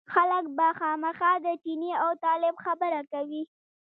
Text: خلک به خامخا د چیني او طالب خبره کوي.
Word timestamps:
خلک 0.13 0.43
به 0.57 0.67
خامخا 0.79 1.31
د 1.45 1.47
چیني 1.63 1.91
او 2.03 2.09
طالب 2.23 2.55
خبره 2.65 3.01
کوي. 3.11 3.43